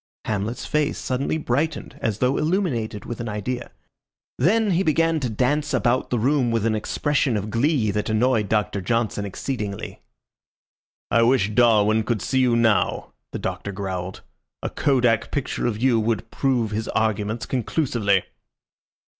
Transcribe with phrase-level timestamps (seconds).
[0.25, 3.69] Hamlet's face suddenly brightened as though illuminated with an idea.
[4.39, 8.49] Then he began to dance about the room with an expression of glee that annoyed
[8.49, 10.01] Doctor Johnson exceedingly.
[11.11, 14.23] "I wish Darwin could see you now," the Doctor growled.
[14.63, 18.23] "A kodak picture of you would prove his arguments conclusively."